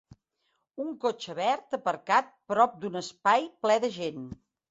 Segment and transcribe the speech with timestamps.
[0.83, 4.27] Un cotxe verd aparcat prop d'un espai ple de gent.